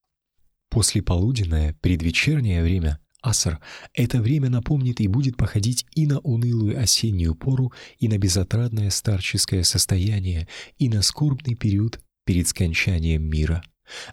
После 0.70 1.04
полуденное, 1.04 1.76
предвечернее 1.82 2.64
время— 2.64 3.00
Аср— 3.24 3.60
это 3.94 4.22
время 4.22 4.50
напомнит 4.50 5.00
и 5.00 5.08
будет 5.08 5.38
походить 5.38 5.86
и 5.96 6.06
на 6.06 6.20
унылую 6.20 6.78
осеннюю 6.78 7.36
пору, 7.36 7.72
и 7.98 8.10
на 8.10 8.18
безотрадное 8.18 8.90
старческое 8.90 9.64
состояние, 9.64 10.50
и 10.78 10.90
на 10.90 11.02
скорбный 11.02 11.56
период 11.56 12.02
перед 12.26 12.50
скончанием 12.50 13.24
мира. 13.24 13.64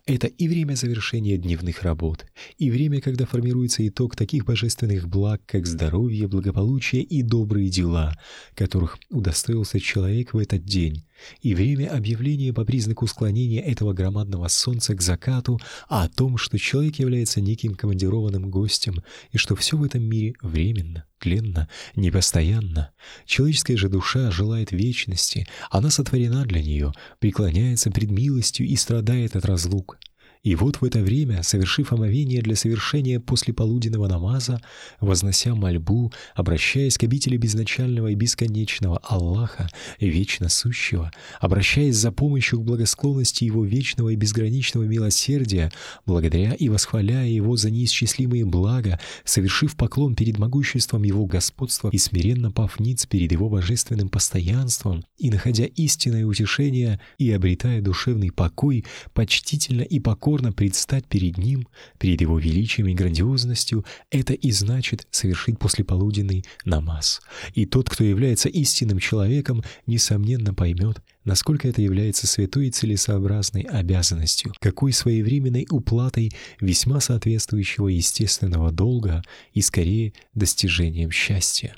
Это 0.05 0.27
и 0.27 0.49
время 0.49 0.75
завершения 0.75 1.37
дневных 1.37 1.83
работ, 1.83 2.27
и 2.59 2.71
время, 2.71 3.01
когда 3.01 3.27
формируется 3.27 3.87
итог 3.87 4.17
таких 4.17 4.45
божественных 4.45 5.09
благ, 5.09 5.43
как 5.47 5.67
здоровье, 5.67 6.27
благополучие 6.29 7.03
и 7.03 7.23
добрые 7.23 7.71
дела, 7.71 8.19
которых 8.55 8.99
удостоился 9.11 9.81
человек 9.81 10.35
в 10.35 10.39
этот 10.39 10.65
день, 10.65 11.05
и 11.43 11.55
время 11.55 11.95
объявления 11.95 12.53
по 12.53 12.65
признаку 12.65 13.07
склонения 13.07 13.63
этого 13.63 13.93
громадного 13.93 14.49
солнца 14.49 14.95
к 14.95 15.03
закату 15.03 15.61
о 15.89 16.09
том, 16.09 16.37
что 16.37 16.59
человек 16.59 16.97
является 16.97 17.41
неким 17.41 17.75
командированным 17.75 18.51
гостем, 18.51 19.03
и 19.33 19.39
что 19.39 19.57
все 19.57 19.77
в 19.77 19.85
этом 19.85 20.03
мире 20.03 20.35
временно, 20.43 21.05
тленно, 21.19 21.69
непостоянно. 21.97 22.91
Человеческая 23.27 23.77
же 23.77 23.89
душа 23.89 24.31
желает 24.31 24.73
вечности, 24.73 25.47
она 25.71 25.91
сотворена 25.91 26.45
для 26.45 26.63
нее, 26.63 26.93
преклоняется 27.19 27.91
пред 27.91 28.11
милостью 28.11 28.67
и 28.67 28.77
страдает 28.77 29.37
от 29.37 29.45
разлук. 29.45 29.99
И 30.43 30.55
вот 30.55 30.77
в 30.77 30.85
это 30.85 31.01
время, 31.01 31.43
совершив 31.43 31.93
омовение 31.93 32.41
для 32.41 32.57
совершения 32.57 33.21
послеполуденного 33.21 34.09
намаза, 34.09 34.63
вознося 34.99 35.55
мольбу, 35.55 36.13
обращаясь 36.35 36.97
к 36.97 37.05
обители 37.05 37.37
безначального 37.37 38.07
и 38.09 38.15
бесконечного 38.15 38.99
Аллаха, 39.03 39.69
вечно 40.01 40.49
сущего, 40.49 41.13
обращаясь 41.41 41.97
за 41.97 42.11
помощью 42.11 42.61
к 42.61 42.65
благосклонности 42.65 43.45
Его 43.45 43.67
вечного 43.67 44.09
и 44.09 44.17
безграничного 44.17 44.85
милосердия, 44.85 45.71
благодаря 46.07 46.55
и 46.55 46.71
восхваляя 46.71 47.29
Его 47.29 47.57
за 47.57 47.71
неисчислимые 47.71 48.47
блага, 48.47 48.99
совершив 49.25 49.77
поклон 49.77 50.15
перед 50.15 50.39
могуществом 50.39 51.03
Его 51.03 51.27
господства 51.27 51.91
и 51.93 51.99
смиренно 51.99 52.51
пав 52.51 52.81
ниц 52.81 53.05
перед 53.05 53.31
Его 53.31 53.51
божественным 53.51 54.09
постоянством, 54.09 55.05
и 55.19 55.29
находя 55.29 55.67
истинное 55.67 56.25
утешение 56.25 56.99
и 57.19 57.31
обретая 57.31 57.83
душевный 57.83 58.33
покой, 58.33 58.87
почтительно 59.13 59.83
и 59.83 60.01
покорно 60.01 60.30
покорно 60.31 60.53
предстать 60.53 61.07
перед 61.07 61.39
Ним, 61.39 61.67
перед 61.99 62.21
Его 62.21 62.39
величием 62.39 62.87
и 62.87 62.95
грандиозностью, 62.95 63.85
это 64.13 64.33
и 64.33 64.53
значит 64.53 65.09
совершить 65.11 65.59
послеполуденный 65.59 66.45
намаз. 66.65 67.21
И 67.55 67.67
тот, 67.67 67.91
кто 67.91 68.05
является 68.05 68.49
истинным 68.49 69.01
человеком, 69.01 69.65
несомненно 69.87 70.55
поймет, 70.55 71.01
насколько 71.25 71.67
это 71.67 71.83
является 71.83 72.29
святой 72.29 72.69
и 72.69 72.71
целесообразной 72.71 73.63
обязанностью, 73.63 74.53
какой 74.61 74.93
своевременной 74.93 75.67
уплатой 75.69 76.31
весьма 76.61 77.01
соответствующего 77.01 77.89
естественного 77.89 78.71
долга 78.71 79.23
и 79.53 79.63
скорее 79.63 80.13
достижением 80.35 81.11
счастья. 81.11 81.75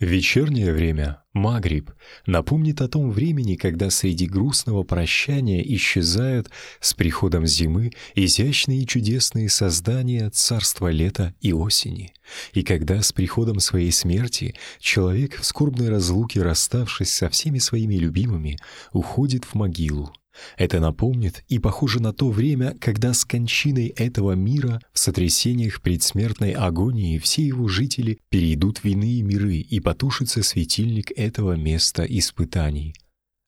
Вечернее 0.00 0.72
время, 0.72 1.22
Магриб, 1.34 1.90
напомнит 2.24 2.80
о 2.80 2.88
том 2.88 3.10
времени, 3.10 3.56
когда 3.56 3.90
среди 3.90 4.24
грустного 4.24 4.82
прощания 4.82 5.60
исчезают 5.60 6.48
с 6.80 6.94
приходом 6.94 7.46
зимы 7.46 7.90
изящные 8.14 8.80
и 8.80 8.86
чудесные 8.86 9.50
создания 9.50 10.30
царства 10.30 10.88
лета 10.88 11.34
и 11.42 11.52
осени, 11.52 12.14
и 12.54 12.62
когда 12.62 13.02
с 13.02 13.12
приходом 13.12 13.60
своей 13.60 13.92
смерти 13.92 14.54
человек 14.78 15.38
в 15.38 15.44
скорбной 15.44 15.90
разлуке, 15.90 16.40
расставшись 16.40 17.12
со 17.12 17.28
всеми 17.28 17.58
своими 17.58 17.96
любимыми, 17.96 18.56
уходит 18.94 19.44
в 19.44 19.54
могилу, 19.54 20.14
это 20.56 20.80
напомнит 20.80 21.44
и 21.48 21.58
похоже 21.58 22.00
на 22.00 22.12
то 22.12 22.30
время, 22.30 22.76
когда 22.80 23.12
с 23.12 23.24
кончиной 23.24 23.88
этого 23.88 24.32
мира 24.32 24.80
в 24.92 24.98
сотрясениях 24.98 25.80
предсмертной 25.80 26.52
агонии 26.52 27.18
все 27.18 27.46
его 27.46 27.68
жители 27.68 28.18
перейдут 28.28 28.78
в 28.78 28.84
иные 28.84 29.22
миры 29.22 29.56
и 29.56 29.80
потушится 29.80 30.42
светильник 30.42 31.10
этого 31.16 31.54
места 31.54 32.04
испытаний. 32.04 32.94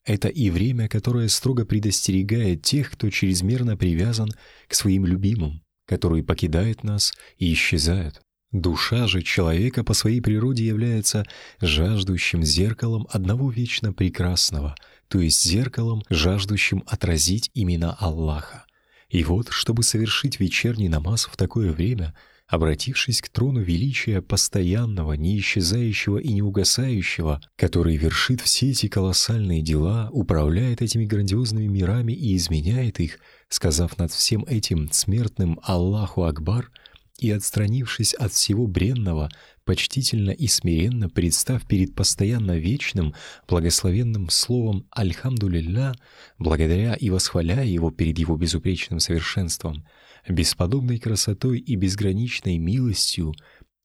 Это 0.05 0.29
и 0.29 0.51
время, 0.51 0.89
которое 0.89 1.29
строго 1.29 1.65
предостерегает 1.65 2.63
тех, 2.63 2.91
кто 2.91 3.09
чрезмерно 3.09 3.77
привязан 3.77 4.31
к 4.67 4.75
своим 4.75 5.07
любимым, 5.07 5.63
которые 5.87 6.25
покидают 6.25 6.83
нас 6.83 7.13
и 7.39 7.53
исчезают. 7.53 8.21
Душа 8.51 9.07
же 9.07 9.23
человека 9.23 9.85
по 9.85 9.95
своей 9.95 10.21
природе 10.21 10.67
является 10.67 11.25
жаждущим 11.61 12.43
зеркалом 12.43 13.07
одного 13.11 13.51
вечно 13.51 13.93
прекрасного— 13.93 14.75
то 15.13 15.21
есть 15.21 15.45
зеркалом, 15.45 16.03
жаждущим 16.09 16.85
отразить 16.87 17.51
имена 17.53 17.95
Аллаха. 18.01 18.65
И 19.11 19.25
вот, 19.25 19.49
чтобы 19.51 19.83
совершить 19.83 20.41
вечерний 20.41 20.89
намаз 20.89 21.27
в 21.31 21.37
такое 21.37 21.71
время, 21.71 22.15
обратившись 22.49 23.21
к 23.21 23.29
трону 23.29 23.61
величия 23.61 24.23
постоянного, 24.23 25.13
не 25.13 25.39
исчезающего 25.39 26.17
и 26.17 26.33
не 26.33 26.41
угасающего, 26.41 27.43
который 27.57 27.99
вершит 27.99 28.41
все 28.41 28.71
эти 28.71 28.89
колоссальные 28.89 29.61
дела, 29.61 30.09
управляет 30.13 30.81
этими 30.81 31.05
грандиозными 31.05 31.67
мирами 31.67 32.15
и 32.15 32.35
изменяет 32.35 32.99
их, 32.99 33.19
сказав 33.51 33.99
над 33.99 34.13
всем 34.13 34.47
этим 34.47 34.91
смертным 34.93 35.61
Аллаху 35.63 36.25
Акбар— 36.25 36.71
и, 37.23 37.31
отстранившись 37.31 38.15
от 38.15 38.33
всего 38.33 38.67
бренного, 38.67 39.31
почтительно 39.65 40.31
и 40.31 40.47
смиренно 40.47 41.09
представ 41.09 41.67
перед 41.67 41.95
постоянно 41.95 42.59
вечным, 42.59 43.15
благословенным 43.49 44.31
словом 44.31 44.87
«Альхамдулилля», 44.91 45.95
благодаря 46.39 46.95
и 46.95 47.11
восхваляя 47.11 47.65
его 47.65 47.91
перед 47.91 48.19
его 48.19 48.37
безупречным 48.37 49.01
совершенством, 49.01 49.87
бесподобной 50.29 50.99
красотой 50.99 51.59
и 51.59 51.77
безграничной 51.77 52.59
милостью, 52.59 53.35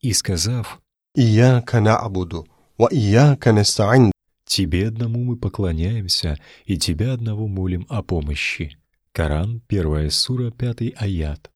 и 0.01 0.13
сказав 0.13 0.81
«Ияка 1.15 1.79
на'буду, 1.79 2.47
ва 2.77 2.89
ияка 2.91 3.51
наста'ин» 3.51 4.11
«Тебе 4.45 4.87
одному 4.87 5.23
мы 5.23 5.35
поклоняемся, 5.35 6.37
и 6.65 6.77
Тебя 6.77 7.13
одного 7.13 7.47
молим 7.47 7.85
о 7.89 8.01
помощи». 8.01 8.77
Коран, 9.11 9.61
первая 9.67 10.09
сура, 10.09 10.51
пятый 10.51 10.89
аят 10.89 11.51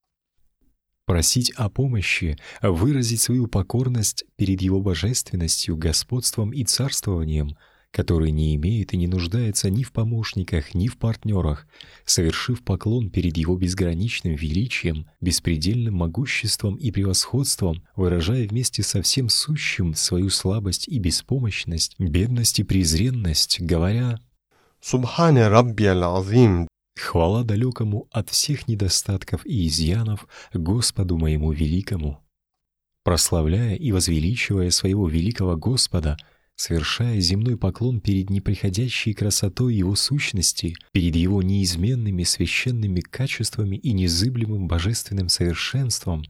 просить 1.12 1.50
о 1.56 1.68
помощи, 1.68 2.38
выразить 2.62 3.20
свою 3.20 3.46
покорность 3.46 4.24
перед 4.36 4.62
Его 4.62 4.80
божественностью, 4.80 5.76
господством 5.76 6.54
и 6.54 6.64
царствованием, 6.64 7.54
который 7.90 8.30
не 8.30 8.54
имеет 8.56 8.94
и 8.94 8.96
не 8.96 9.08
нуждается 9.08 9.68
ни 9.68 9.82
в 9.82 9.92
помощниках, 9.92 10.74
ни 10.74 10.88
в 10.88 10.96
партнерах, 10.96 11.66
совершив 12.06 12.64
поклон 12.64 13.10
перед 13.10 13.36
Его 13.36 13.58
безграничным 13.58 14.36
величием, 14.36 15.06
беспредельным 15.20 15.96
могуществом 15.96 16.76
и 16.76 16.90
превосходством, 16.90 17.82
выражая 17.94 18.48
вместе 18.48 18.82
со 18.82 19.02
всем 19.02 19.28
сущим 19.28 19.92
свою 19.92 20.30
слабость 20.30 20.88
и 20.88 20.98
беспомощность, 20.98 21.94
бедность 21.98 22.58
и 22.58 22.62
презренность, 22.62 23.60
говоря 23.60 24.18
«Субхане 24.80 25.48
Рабби 25.48 25.84
Аль-Азим, 25.84 26.68
Хвала 26.96 27.42
далекому 27.42 28.08
от 28.10 28.30
всех 28.30 28.68
недостатков 28.68 29.44
и 29.46 29.66
изъянов 29.66 30.26
Господу 30.52 31.16
моему 31.16 31.52
великому. 31.52 32.18
прославляя 33.04 33.74
и 33.74 33.90
возвеличивая 33.90 34.70
своего 34.70 35.08
великого 35.08 35.56
Господа, 35.56 36.16
совершая 36.54 37.18
земной 37.20 37.56
поклон 37.56 38.00
перед 38.00 38.30
неприходящей 38.30 39.12
красотой 39.12 39.74
Его 39.74 39.96
сущности, 39.96 40.74
перед 40.92 41.16
Его 41.16 41.42
неизменными 41.42 42.22
священными 42.22 43.00
качествами 43.00 43.76
и 43.76 43.92
незыблемым 43.92 44.68
божественным 44.68 45.28
совершенством, 45.28 46.22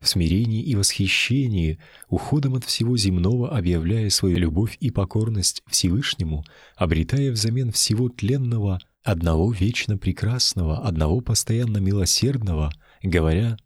в 0.00 0.08
смирении 0.08 0.62
и 0.62 0.74
восхищении, 0.74 1.78
уходом 2.08 2.54
от 2.54 2.64
всего 2.64 2.96
земного 2.96 3.56
объявляя 3.56 4.10
свою 4.10 4.38
любовь 4.38 4.76
и 4.80 4.90
покорность 4.90 5.62
Всевышнему, 5.68 6.44
обретая 6.76 7.30
взамен 7.30 7.70
всего 7.70 8.08
тленного 8.08 8.80
одного 9.02 9.52
вечно 9.52 9.98
прекрасного, 9.98 10.86
одного 10.86 11.20
постоянно 11.20 11.78
милосердного, 11.78 12.72
говоря 13.02 13.56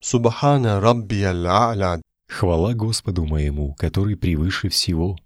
Субхана 0.00 0.80
Раббиял 0.80 1.46
А'ля. 1.46 2.00
«Хвала 2.28 2.74
Господу 2.74 3.26
моему, 3.26 3.74
который 3.74 4.16
превыше 4.16 4.68
всего». 4.68 5.18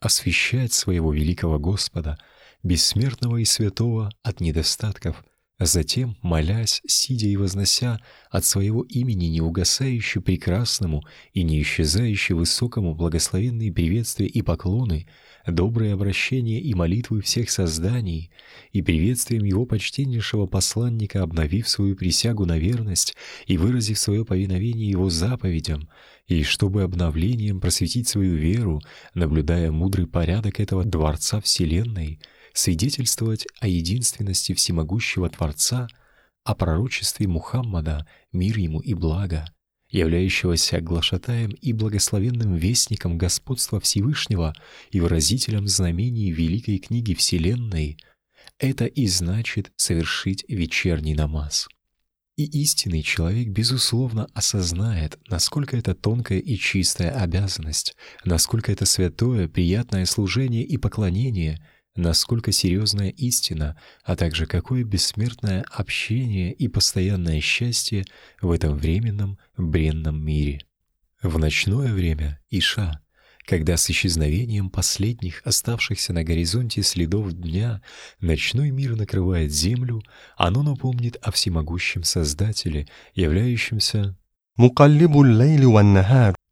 Освящать 0.00 0.72
своего 0.72 1.12
великого 1.12 1.58
Господа, 1.58 2.18
бессмертного 2.62 3.36
и 3.36 3.44
святого 3.44 4.10
от 4.22 4.40
недостатков— 4.40 5.24
а 5.58 5.64
затем, 5.64 6.16
молясь, 6.20 6.82
сидя 6.86 7.28
и 7.28 7.36
вознося 7.36 7.98
от 8.30 8.44
своего 8.44 8.82
имени 8.82 9.26
неугасающе 9.26 10.20
прекрасному 10.20 11.02
и 11.32 11.42
не 11.42 11.62
исчезающе 11.62 12.34
высокому 12.34 12.94
благословенные 12.94 13.72
приветствия 13.72 14.26
и 14.26 14.42
поклоны, 14.42 15.08
добрые 15.46 15.94
обращения 15.94 16.60
и 16.60 16.74
молитвы 16.74 17.20
всех 17.20 17.50
созданий, 17.50 18.30
и 18.72 18.82
приветствием 18.82 19.44
его 19.44 19.66
почтеннейшего 19.66 20.46
посланника, 20.46 21.22
обновив 21.22 21.68
свою 21.68 21.96
присягу 21.96 22.44
на 22.44 22.58
верность 22.58 23.16
и 23.46 23.56
выразив 23.56 23.98
свое 23.98 24.24
повиновение 24.24 24.90
его 24.90 25.10
заповедям, 25.10 25.88
и 26.26 26.42
чтобы 26.42 26.82
обновлением 26.82 27.60
просветить 27.60 28.08
свою 28.08 28.36
веру, 28.36 28.80
наблюдая 29.14 29.70
мудрый 29.70 30.06
порядок 30.06 30.60
этого 30.60 30.84
Дворца 30.84 31.40
Вселенной— 31.40 32.20
свидетельствовать 32.56 33.46
о 33.60 33.68
единственности 33.68 34.54
всемогущего 34.54 35.28
Творца, 35.28 35.88
о 36.44 36.54
пророчестве 36.54 37.26
Мухаммада, 37.28 38.06
мир 38.32 38.58
ему 38.58 38.80
и 38.80 38.94
благо, 38.94 39.44
являющегося 39.88 40.80
глашатаем 40.80 41.50
и 41.50 41.72
благословенным 41.72 42.54
вестником 42.54 43.18
господства 43.18 43.80
Всевышнего 43.80 44.54
и 44.90 45.00
выразителем 45.00 45.68
знамений 45.68 46.32
Великой 46.32 46.78
книги 46.78 47.14
Вселенной, 47.14 47.98
это 48.58 48.86
и 48.86 49.06
значит 49.06 49.72
совершить 49.76 50.44
вечерний 50.48 51.14
намаз. 51.14 51.68
И 52.36 52.44
истинный 52.62 53.02
человек, 53.02 53.48
безусловно, 53.48 54.28
осознает, 54.34 55.18
насколько 55.28 55.76
это 55.76 55.94
тонкая 55.94 56.38
и 56.38 56.56
чистая 56.56 57.10
обязанность, 57.12 57.96
насколько 58.24 58.70
это 58.70 58.84
святое, 58.84 59.48
приятное 59.48 60.04
служение 60.04 60.62
и 60.62 60.76
поклонение— 60.76 61.64
насколько 61.96 62.52
серьезная 62.52 63.10
истина, 63.10 63.78
а 64.04 64.16
также 64.16 64.46
какое 64.46 64.84
бессмертное 64.84 65.64
общение 65.70 66.52
и 66.52 66.68
постоянное 66.68 67.40
счастье 67.40 68.04
в 68.40 68.50
этом 68.50 68.76
временном 68.76 69.38
бренном 69.56 70.24
мире. 70.24 70.60
В 71.22 71.38
ночное 71.38 71.92
время 71.92 72.40
Иша, 72.50 73.00
когда 73.46 73.76
с 73.76 73.88
исчезновением 73.90 74.70
последних 74.70 75.40
оставшихся 75.44 76.12
на 76.12 76.24
горизонте 76.24 76.82
следов 76.82 77.32
дня 77.32 77.82
ночной 78.20 78.70
мир 78.70 78.96
накрывает 78.96 79.52
землю, 79.52 80.02
оно 80.36 80.62
напомнит 80.62 81.16
о 81.22 81.30
всемогущем 81.30 82.02
Создателе, 82.02 82.88
являющемся 83.14 84.16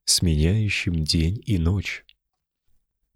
сменяющим 0.06 1.04
день 1.04 1.42
и 1.46 1.58
ночь 1.58 2.03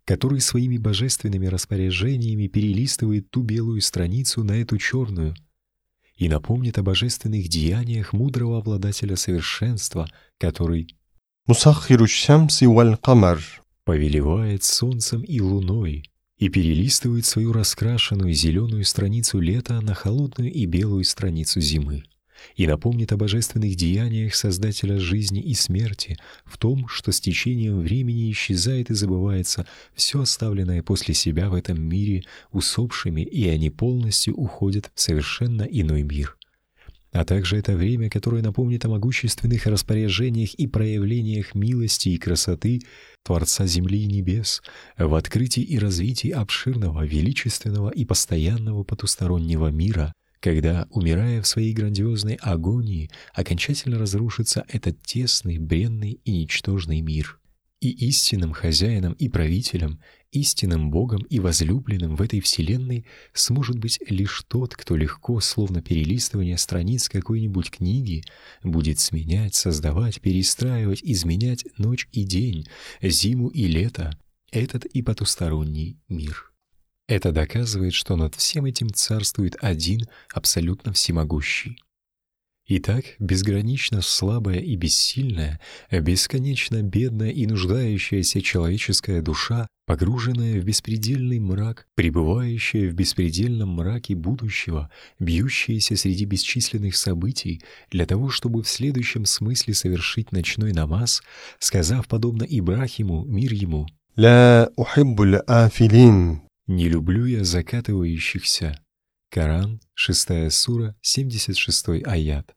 который 0.09 0.41
своими 0.41 0.79
божественными 0.79 1.49
распоряжениями 1.49 2.47
перелистывает 2.47 3.31
ту 3.31 3.43
белую 3.43 3.83
страницу 3.83 4.43
на 4.43 4.53
эту 4.53 4.79
черную 4.79 5.35
и 6.17 6.31
напомнит 6.31 6.79
о 6.79 6.83
божественных 6.83 7.49
деяниях 7.49 8.15
мудрого 8.15 8.57
обладателя 8.57 9.17
совершенства, 9.17 10.11
который 10.39 10.89
повелевает 13.85 14.65
солнцем 14.65 15.21
и 15.21 15.41
луной 15.43 16.11
и 16.39 16.49
перелистывает 16.49 17.27
свою 17.27 17.53
раскрашенную 17.53 18.33
зеленую 18.33 18.87
страницу 18.87 19.39
лета 19.41 19.79
на 19.83 19.93
холодную 19.93 20.51
и 20.51 20.65
белую 20.65 21.05
страницу 21.05 21.61
зимы 21.61 22.05
и 22.57 22.67
напомнит 22.67 23.13
о 23.13 23.17
божественных 23.17 23.75
деяниях 23.75 24.35
Создателя 24.35 24.99
жизни 24.99 25.41
и 25.41 25.55
смерти, 25.55 26.17
в 26.45 26.59
том, 26.59 26.89
что 26.89 27.13
с 27.13 27.21
течением 27.21 27.81
времени 27.81 28.31
исчезает 28.31 28.91
и 28.91 28.95
забывается 28.95 29.67
все 29.95 30.21
оставленное 30.23 30.83
после 30.83 31.15
себя 31.15 31.51
в 31.51 31.55
этом 31.55 31.81
мире 31.81 32.25
усопшими, 32.53 33.23
и 33.23 33.49
они 33.49 33.71
полностью 33.71 34.35
уходят 34.35 34.91
в 34.95 35.01
совершенно 35.01 35.63
иной 35.63 36.03
мир. 36.03 36.39
А 37.13 37.25
также 37.25 37.57
это 37.57 37.75
время, 37.75 38.11
которое 38.11 38.43
напомнит 38.43 38.85
о 38.85 38.91
могущественных 38.91 39.67
распоряжениях 39.67 40.55
и 40.55 40.67
проявлениях 40.67 41.55
милости 41.55 42.11
и 42.11 42.19
красоты 42.19 42.83
Творца 43.25 43.67
земли 43.67 44.03
и 44.03 44.07
небес, 44.07 44.63
в 44.99 45.15
открытии 45.15 45.63
и 45.63 45.79
развитии 45.79 46.31
обширного, 46.31 47.05
величественного 47.07 47.91
и 47.91 48.05
постоянного 48.05 48.85
потустороннего 48.85 49.69
мира— 49.69 50.13
когда, 50.41 50.87
умирая 50.91 51.43
в 51.43 51.47
своей 51.47 51.73
грандиозной 51.73 52.35
агонии, 52.41 53.11
окончательно 53.35 53.99
разрушится 53.99 54.65
этот 54.69 55.03
тесный, 55.03 55.59
бренный 55.59 56.21
и 56.25 56.43
ничтожный 56.43 57.01
мир. 57.01 57.39
И 57.81 57.91
истинным 58.09 58.53
хозяином 58.53 59.13
и 59.13 59.29
правителем, 59.29 60.01
истинным 60.33 60.91
Богом 60.91 61.23
и 61.31 61.39
возлюбленным 61.39 62.17
в 62.17 62.23
этой 62.23 62.41
вселенной 62.41 63.07
сможет 63.35 63.79
быть 63.79 64.01
лишь 64.09 64.45
тот, 64.49 64.75
кто 64.75 64.97
легко, 64.97 65.39
словно 65.41 65.81
перелистывание 65.81 66.59
страниц 66.59 67.09
какой-нибудь 67.09 67.71
книги, 67.71 68.25
будет 68.65 68.99
сменять, 68.99 69.55
создавать, 69.55 70.21
перестраивать, 70.21 71.05
изменять 71.05 71.67
ночь 71.79 72.09
и 72.11 72.25
день, 72.25 72.67
зиму 73.01 73.49
и 73.49 73.67
лето, 73.69 74.11
этот 74.51 74.85
и 74.85 75.03
потусторонний 75.03 75.99
мир. 76.09 76.48
Это 77.09 77.33
доказывает, 77.33 77.95
что 77.95 78.17
над 78.17 78.35
всем 78.35 78.67
этим 78.67 78.93
царствует 78.93 79.57
один, 79.61 80.03
абсолютно 80.33 80.93
всемогущий. 80.93 81.83
Итак, 82.71 83.07
безгранично 83.19 84.03
слабая 84.03 84.59
и 84.59 84.77
бессильная, 84.77 85.59
бесконечно 85.91 86.83
бедная 86.83 87.31
и 87.31 87.47
нуждающаяся 87.47 88.43
человеческая 88.43 89.23
душа, 89.23 89.69
погруженная 89.87 90.61
в 90.61 90.65
беспредельный 90.65 91.39
мрак, 91.39 91.87
пребывающая 91.95 92.91
в 92.91 92.93
беспредельном 92.93 93.71
мраке 93.71 94.15
будущего, 94.15 94.91
бьющаяся 95.19 95.97
среди 95.97 96.27
бесчисленных 96.27 96.95
событий, 96.95 97.63
для 97.91 98.05
того, 98.05 98.29
чтобы 98.29 98.63
в 98.63 98.69
следующем 98.69 99.25
смысле 99.25 99.73
совершить 99.73 100.31
ночной 100.31 100.75
намаз, 100.75 101.23
сказав 101.59 102.07
подобно 102.07 102.43
Ибрахиму, 102.47 103.25
мир 103.25 103.55
ему, 103.55 103.87
«Ла 104.15 104.69
ухиббу 104.77 105.25
афилин 105.47 106.43
«Не 106.69 106.91
люблю 106.91 107.25
я 107.25 107.45
закатывающихся». 107.45 108.79
Коран, 109.31 109.81
6 109.95 110.53
сура, 110.53 110.95
76 111.01 112.05
аят. 112.05 112.55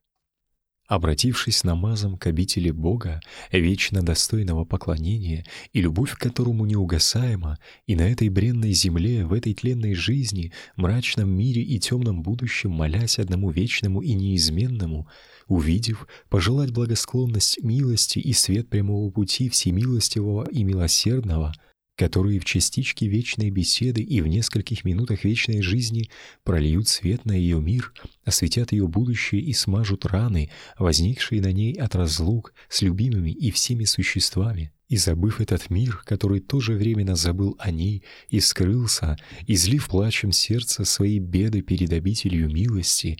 Обратившись 0.86 1.64
намазом 1.64 2.18
к 2.18 2.28
обители 2.28 2.72
Бога, 2.72 3.22
вечно 3.54 4.02
достойного 4.02 4.66
поклонения 4.66 5.46
и 5.72 5.80
любовь 5.80 6.12
к 6.12 6.18
которому 6.18 6.66
неугасаема, 6.66 7.58
и 7.88 7.96
на 7.96 8.02
этой 8.02 8.28
бренной 8.28 8.74
земле, 8.74 9.26
в 9.26 9.32
этой 9.32 9.54
тленной 9.54 9.94
жизни, 9.94 10.52
мрачном 10.76 11.30
мире 11.30 11.62
и 11.62 11.80
темном 11.80 12.22
будущем 12.22 12.72
молясь 12.72 13.18
одному 13.18 13.50
вечному 13.50 14.02
и 14.02 14.14
неизменному, 14.14 15.08
увидев, 15.48 16.06
пожелать 16.28 16.72
благосклонность 16.72 17.64
милости 17.64 18.20
и 18.20 18.34
свет 18.34 18.70
прямого 18.70 19.10
пути 19.10 19.48
всемилостивого 19.48 20.50
и 20.52 20.66
милосердного— 20.66 21.54
которые 22.02 22.40
в 22.40 22.46
частичке 22.46 23.06
вечной 23.06 23.52
беседы 23.52 24.02
и 24.02 24.22
в 24.22 24.28
нескольких 24.28 24.86
минутах 24.86 25.24
вечной 25.24 25.62
жизни 25.62 26.10
прольют 26.44 26.88
свет 26.88 27.26
на 27.26 27.34
ее 27.34 27.62
мир, 27.62 27.94
осветят 28.26 28.72
ее 28.72 28.88
будущее 28.88 29.40
и 29.40 29.54
смажут 29.54 30.08
раны, 30.08 30.50
возникшие 30.80 31.44
на 31.44 31.52
ней 31.52 31.74
от 31.74 31.94
разлук 31.94 32.56
с 32.70 32.82
любимыми 32.82 33.30
и 33.30 33.52
всеми 33.52 33.84
существами. 33.84 34.72
И 34.90 34.98
забыв 34.98 35.42
этот 35.42 35.70
мир, 35.70 36.02
который 36.04 36.40
тоже 36.40 36.74
временно 36.74 37.16
забыл 37.16 37.56
о 37.60 37.70
ней 37.70 38.02
и 38.30 38.40
скрылся, 38.40 39.16
излив 39.46 39.88
плачем 39.88 40.32
сердца 40.32 40.86
свои 40.86 41.20
беды 41.20 41.62
перед 41.62 41.94
обителью 41.94 42.52
милости, 42.52 43.20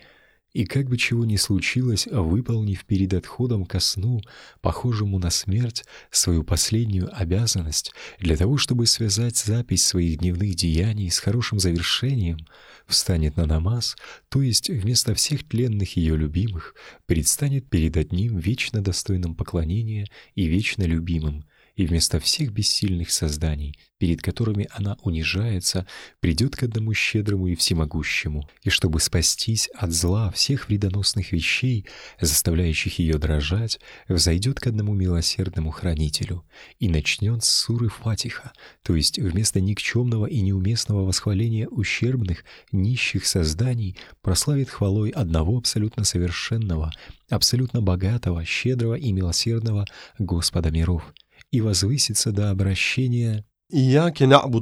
И 0.54 0.66
как 0.66 0.90
бы 0.90 0.98
чего 0.98 1.24
ни 1.24 1.38
случилось, 1.38 2.08
выполнив 2.12 2.84
перед 2.84 3.14
отходом 3.14 3.66
ко 3.66 3.80
сну, 3.80 4.22
похожему 4.60 5.18
на 5.18 5.30
смерть, 5.30 5.86
свою 6.10 6.44
последнюю 6.44 7.10
обязанность, 7.16 7.94
для 8.20 8.36
того, 8.36 8.58
чтобы 8.58 8.86
связать 8.86 9.38
запись 9.38 9.86
своих 9.86 10.20
дневных 10.20 10.56
деяний 10.56 11.10
с 11.10 11.20
хорошим 11.20 11.60
завершением, 11.60 12.40
встанет 12.86 13.38
на 13.38 13.46
намаз, 13.46 13.96
то 14.28 14.42
есть 14.42 14.70
вместо 14.70 15.16
всех 15.16 15.48
тленных 15.48 15.96
ее 15.96 16.18
любимых, 16.18 16.76
предстанет 17.06 17.70
перед 17.70 17.96
одним 17.96 18.38
вечно 18.38 18.82
достойным 18.82 19.36
поклонения 19.36 20.08
и 20.36 20.48
вечно 20.48 20.84
любимым, 20.84 21.46
и 21.76 21.86
вместо 21.86 22.20
всех 22.20 22.52
бессильных 22.52 23.12
созданий, 23.12 23.78
перед 23.98 24.22
которыми 24.22 24.68
она 24.72 24.98
унижается, 25.04 25.86
придет 26.20 26.56
к 26.56 26.64
одному 26.64 26.94
щедрому 26.94 27.48
и 27.48 27.56
всемогущему, 27.56 28.50
и 28.64 28.70
чтобы 28.70 29.00
спастись 29.00 29.70
от 29.76 29.92
зла 29.92 30.32
всех 30.32 30.68
вредоносных 30.68 31.32
вещей, 31.32 31.86
заставляющих 32.20 33.00
ее 33.00 33.18
дрожать, 33.18 33.80
взойдет 34.08 34.60
к 34.60 34.68
одному 34.68 34.94
милосердному 34.94 35.72
хранителю. 35.72 36.44
И 36.80 36.90
начнет 36.90 37.44
с 37.44 37.50
суры 37.50 37.90
Фатиха, 37.90 38.54
то 38.84 38.96
есть 38.96 39.20
вместо 39.20 39.62
никчемного 39.62 40.26
и 40.26 40.42
неуместного 40.42 41.06
восхваления 41.06 41.68
ущербных, 41.68 42.44
нищих 42.72 43.26
созданий 43.26 43.98
прославит 44.22 44.70
хвалой 44.70 45.10
одного 45.10 45.58
абсолютно 45.58 46.04
совершенного, 46.04 46.92
абсолютно 47.30 47.82
богатого, 47.82 48.44
щедрого 48.46 48.96
и 48.96 49.12
милосердного 49.12 49.86
Господа 50.18 50.72
миров 50.72 51.14
и 51.52 51.62
возвысится 51.62 52.32
до 52.32 52.50
обращения 52.50 53.46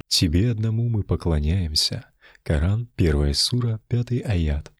«Тебе 0.08 0.52
одному 0.52 0.89
мы 0.89 1.04
поклоняемся». 1.04 2.06
Коран, 2.43 2.88
первая 2.95 3.34
сура, 3.34 3.80
пятый 3.88 4.19
аят. 4.19 4.71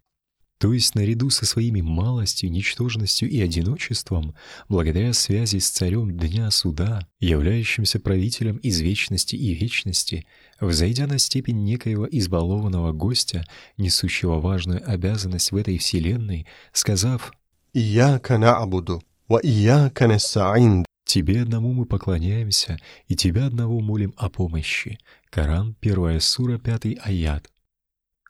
То 0.60 0.74
есть 0.74 0.94
наряду 0.94 1.30
со 1.30 1.46
своими 1.46 1.80
малостью, 1.80 2.52
ничтожностью 2.52 3.30
и 3.30 3.40
одиночеством, 3.40 4.36
благодаря 4.68 5.14
связи 5.14 5.58
с 5.58 5.70
царем 5.70 6.18
Дня 6.18 6.52
Суда, 6.52 7.08
являющимся 7.20 8.00
правителем 8.00 8.58
из 8.58 8.82
вечности 8.82 9.38
и 9.38 9.54
вечности, 9.54 10.26
взойдя 10.60 11.08
на 11.08 11.18
степень 11.18 11.64
некоего 11.64 12.06
избалованного 12.12 12.92
гостя, 12.92 13.46
несущего 13.78 14.40
важную 14.40 14.82
обязанность 14.86 15.54
в 15.54 15.56
этой 15.56 15.78
вселенной, 15.78 16.46
сказав 16.74 17.32
«Ияка 17.74 18.36
на'буду, 18.36 19.02
ва 19.30 19.40
ияка 19.42 20.06
наста'ин» 20.06 20.84
Тебе 21.10 21.42
одному 21.42 21.74
мы 21.74 21.88
поклоняемся, 21.88 22.80
и 23.08 23.16
Тебя 23.16 23.48
одного 23.48 23.80
молим 23.80 24.14
о 24.16 24.30
помощи. 24.30 25.00
Коран, 25.32 25.76
первая 25.80 26.20
сура, 26.20 26.60
пятый 26.60 27.00
аят. 27.04 27.50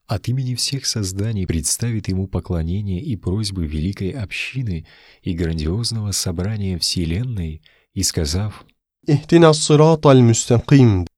От 0.07 0.29
имени 0.29 0.55
всех 0.55 0.85
созданий 0.85 1.45
представит 1.45 2.07
ему 2.07 2.27
поклонение 2.27 3.01
и 3.01 3.17
просьбы 3.17 3.67
великой 3.67 4.11
общины 4.11 4.87
и 5.23 5.33
грандиозного 5.33 6.13
собрания 6.13 6.79
Вселенной, 6.79 7.61
и 7.93 8.01
сказав 8.01 8.63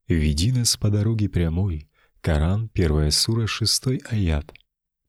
«Веди 0.07 0.51
нас 0.51 0.77
по 0.77 0.89
дороге 0.89 1.29
прямой». 1.29 1.87
Коран, 2.21 2.69
первая 2.69 3.11
сура, 3.11 3.45
шестой 3.45 4.01
аят 4.09 4.51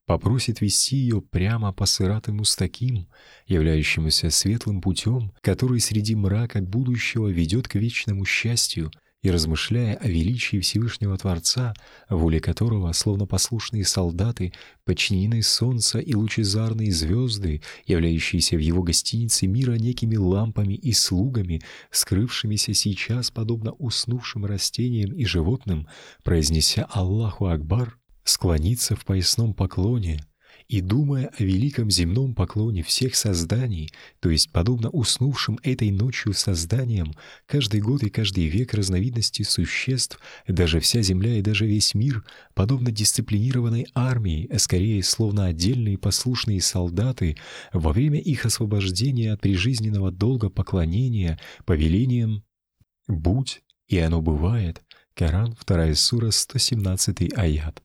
попросит 0.07 0.61
вести 0.61 0.97
ее 0.97 1.21
прямо 1.21 1.73
по 1.73 1.87
сыратым 1.87 2.43
таким, 2.57 3.09
являющемуся 3.47 4.31
светлым 4.31 4.81
путем, 4.81 5.33
который 5.41 5.81
среди 5.81 6.15
мрака 6.15 6.61
будущего 6.61 7.29
ведет 7.29 7.69
к 7.69 7.77
вечному 7.77 8.25
счастью, 8.25 8.91
и 9.23 9.31
размышляя 9.31 9.95
о 9.97 10.09
величии 10.09 10.59
Всевышнего 10.59 11.17
Творца, 11.17 11.75
воле 12.09 12.41
которого, 12.41 12.91
словно 12.93 13.27
послушные 13.27 13.85
солдаты, 13.85 14.53
подчинены 14.85 15.43
солнца 15.43 16.01
и 16.01 16.15
лучезарные 16.15 16.93
звезды, 16.93 17.63
являющиеся 17.87 18.57
в 18.57 18.59
его 18.59 18.83
гостинице 18.83 19.47
мира 19.47 19.75
некими 19.75 20.17
лампами 20.17 20.75
и 20.75 20.93
слугами, 20.93 21.63
скрывшимися 21.91 22.75
сейчас, 22.75 23.31
подобно 23.31 23.73
уснувшим 23.73 24.45
растениям 24.45 25.13
и 25.13 25.25
животным, 25.25 25.87
произнеся 26.25 26.89
«Аллаху 26.91 27.47
Акбар», 27.47 28.02
склониться 28.25 28.97
в 28.97 29.05
поясном 29.05 29.55
поклоне 29.55 30.25
и, 30.69 30.81
думая 30.81 31.31
о 31.39 31.43
великом 31.43 31.91
земном 31.91 32.35
поклоне 32.35 32.83
всех 32.83 33.15
созданий, 33.17 33.93
то 34.21 34.31
есть 34.31 34.53
подобно 34.53 34.91
уснувшим 34.91 35.59
этой 35.63 35.91
ночью 35.91 36.33
созданиям, 36.33 37.13
каждый 37.47 37.81
год 37.81 38.03
и 38.03 38.11
каждый 38.11 38.47
век 38.47 38.73
разновидности 38.75 39.43
существ, 39.43 40.19
даже 40.47 40.81
вся 40.81 41.03
Земля 41.03 41.37
и 41.37 41.43
даже 41.43 41.67
весь 41.67 41.95
мир, 41.95 42.25
подобно 42.55 42.91
дисциплинированной 42.91 43.87
армии, 43.95 44.49
а 44.51 44.59
скорее 44.59 45.03
словно 45.03 45.47
отдельные 45.47 45.99
послушные 45.99 46.61
солдаты, 46.61 47.37
во 47.73 47.93
время 47.93 48.19
их 48.21 48.47
освобождения 48.47 49.33
от 49.33 49.41
прижизненного 49.41 50.11
долга 50.11 50.49
поклонения, 50.49 51.39
повелением 51.65 52.45
«Будь, 53.09 53.63
и 53.89 53.99
оно 53.99 54.23
бывает», 54.23 54.83
Коран, 55.15 55.55
2 55.67 55.95
сура, 55.95 56.31
117 56.31 57.37
аят. 57.37 57.83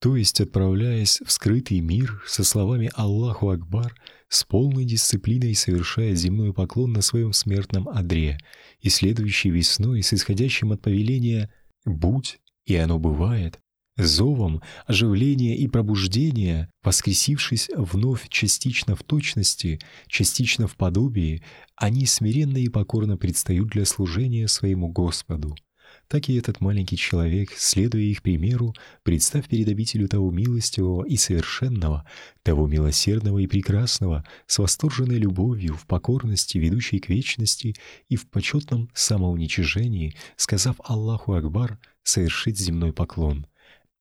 То 0.00 0.14
есть, 0.14 0.40
отправляясь 0.40 1.20
в 1.24 1.32
скрытый 1.32 1.80
мир 1.80 2.22
со 2.26 2.44
словами 2.44 2.90
«Аллаху 2.94 3.50
Акбар», 3.50 3.94
с 4.28 4.44
полной 4.44 4.84
дисциплиной 4.84 5.54
совершая 5.54 6.14
земной 6.14 6.52
поклон 6.52 6.92
на 6.92 7.02
своем 7.02 7.32
смертном 7.32 7.88
одре, 7.88 8.38
и 8.80 8.90
следующей 8.90 9.50
весной 9.50 10.02
с 10.02 10.12
исходящим 10.12 10.72
от 10.72 10.82
повеления 10.82 11.50
«Будь, 11.84 12.38
и 12.66 12.76
оно 12.76 12.98
бывает», 12.98 13.58
зовом 13.96 14.62
оживления 14.86 15.56
и 15.56 15.66
пробуждения, 15.66 16.70
воскресившись 16.84 17.68
вновь 17.74 18.28
частично 18.28 18.94
в 18.94 19.02
точности, 19.02 19.80
частично 20.06 20.68
в 20.68 20.76
подобии, 20.76 21.42
они 21.74 22.06
смиренно 22.06 22.58
и 22.58 22.68
покорно 22.68 23.16
предстают 23.16 23.70
для 23.70 23.84
служения 23.84 24.46
своему 24.46 24.88
Господу 24.88 25.56
так 26.08 26.28
и 26.28 26.36
этот 26.36 26.60
маленький 26.60 26.96
человек, 26.96 27.52
следуя 27.56 28.02
их 28.02 28.22
примеру, 28.22 28.74
представь 29.02 29.46
перед 29.46 29.68
обителю 29.68 30.08
того 30.08 30.30
милостивого 30.30 31.04
и 31.04 31.16
совершенного, 31.16 32.06
того 32.42 32.66
милосердного 32.66 33.38
и 33.38 33.46
прекрасного, 33.46 34.24
с 34.46 34.58
восторженной 34.58 35.18
любовью, 35.18 35.74
в 35.74 35.86
покорности, 35.86 36.58
ведущей 36.58 36.98
к 36.98 37.08
вечности 37.08 37.74
и 38.08 38.16
в 38.16 38.28
почетном 38.28 38.90
самоуничижении, 38.94 40.16
сказав 40.36 40.76
Аллаху 40.84 41.34
Акбар, 41.34 41.78
совершить 42.02 42.58
земной 42.58 42.92
поклон— 42.92 43.46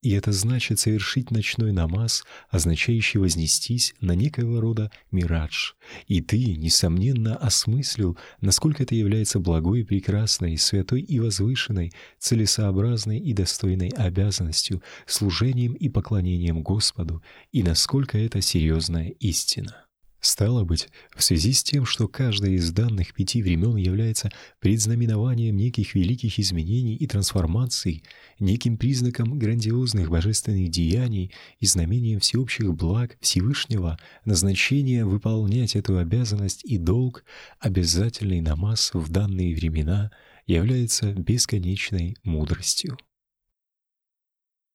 и 0.02 0.12
это 0.12 0.32
значит 0.32 0.80
совершить 0.80 1.32
ночной 1.32 1.72
намаз, 1.72 2.24
означающий 2.50 3.20
вознестись 3.20 3.96
на 4.00 4.14
некоего 4.14 4.62
рода 4.62 4.92
мирадж. 5.12 5.74
И 6.08 6.22
ты, 6.22 6.56
несомненно, 6.56 7.36
осмыслил, 7.36 8.18
насколько 8.40 8.84
это 8.84 8.94
является 8.94 9.40
благой 9.40 9.84
прекрасной, 9.84 10.58
святой 10.58 11.02
и 11.02 11.20
возвышенной, 11.20 11.94
целесообразной 12.20 13.18
и 13.20 13.34
достойной 13.34 13.90
обязанностью, 13.90 14.84
служением 15.08 15.74
и 15.74 15.90
поклонением 15.90 16.62
Господу, 16.62 17.24
и 17.52 17.64
насколько 17.64 18.18
это 18.18 18.42
серьезная 18.42 19.10
истина. 19.10 19.87
Стало 20.27 20.63
быть, 20.63 20.89
в 21.17 21.25
связи 21.25 21.53
с 21.53 21.65
тем, 21.65 21.85
что 21.85 22.07
каждое 22.07 22.53
из 22.53 22.71
данных 22.71 23.13
пяти 23.13 23.43
времен 23.43 23.75
является 23.75 24.31
предзнаменованием 24.61 25.57
неких 25.57 25.97
великих 25.97 26.39
изменений 26.39 26.95
и 26.95 27.09
трансформаций, 27.09 28.05
неким 28.39 28.79
признаком 28.79 29.37
грандиозных 29.37 30.11
божественных 30.11 30.71
деяний 30.71 31.33
и 31.59 31.67
знамением 31.67 32.21
всеобщих 32.21 32.73
благ 32.73 33.17
Всевышнего, 33.21 33.99
назначение 34.25 35.05
выполнять 35.05 35.75
эту 35.75 35.99
обязанность 35.99 36.65
и 36.65 36.79
долг, 36.79 37.25
обязательный 37.59 38.41
намаз 38.41 38.93
в 38.95 39.11
данные 39.11 39.57
времена, 39.57 40.13
является 40.47 41.13
бесконечной 41.13 42.17
мудростью. 42.23 42.97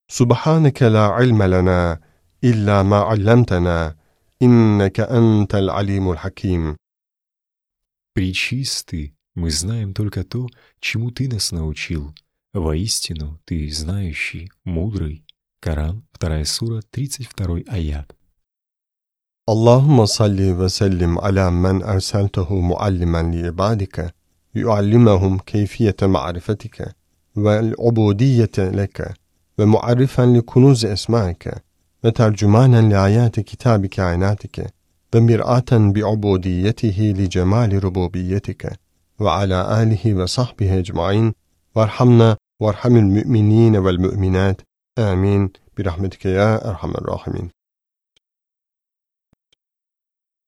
سبحانك 0.09 0.83
لا 0.83 1.05
علم 1.07 1.43
لنا 1.43 1.99
إلا 2.43 2.83
ما 2.83 2.97
علمتنا 2.97 3.95
«Иннака 4.41 5.09
анталь 5.09 5.69
алимуль 5.69 6.17
хаким». 6.17 6.77
Пречистый, 8.13 9.15
мы 9.35 9.51
знаем 9.51 9.93
только 9.93 10.23
то, 10.23 10.47
чему 10.79 11.11
Ты 11.11 11.27
нас 11.27 11.51
научил. 11.51 12.15
Воистину, 12.53 13.39
Ты 13.45 13.71
знающий, 13.71 14.51
мудрый. 14.63 15.23
Коран, 15.59 16.03
2 16.19 16.45
сура, 16.45 16.81
32 16.91 17.63
аят. 17.67 18.15
اللهم 19.49 20.05
صل 20.05 20.39
وسلم 20.41 21.19
على 21.19 21.51
من 21.51 21.83
أرسلته 21.83 22.59
معلما 22.61 23.21
لعبادك 23.23 24.15
يعلمهم 24.55 25.39
كيفية 25.39 25.95
معرفتك 26.01 26.95
والعبودية 27.35 28.51
لك 28.57 29.13
ومعرفا 29.57 30.21
لكنوز 30.21 30.85
أسمائك 30.85 31.63
وترجمانا 32.04 32.80
لآيات 32.80 33.40
كتاب 33.40 33.86
كائناتك 33.86 34.74
ومرآة 35.14 35.64
بعبوديته 35.72 37.14
لجمال 37.18 37.84
ربوبيتك 37.84 38.72
وعلى 39.20 39.82
آله 39.82 40.14
وصحبه 40.14 40.78
أجمعين. 40.78 41.32
وارحمنا 41.74 42.36
وارحم 42.60 42.96
المؤمنين 42.96 43.76
والمؤمنات. 43.76 44.60
آمين. 44.98 45.50
برحمتك 45.78 46.26
يا 46.26 46.70
أرحم 46.70 46.90
الراحمين. 46.90 47.50